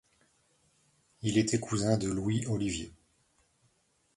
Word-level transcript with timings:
Il 1.21 1.37
était 1.37 1.59
cousin 1.59 1.95
de 1.95 2.09
Louis 2.09 2.43
Olivier. 2.47 2.91